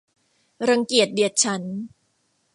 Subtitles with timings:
[0.69, 1.77] รังเกียจเดียดฉันท์